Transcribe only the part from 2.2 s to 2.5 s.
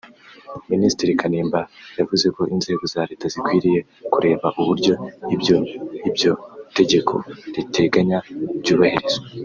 ko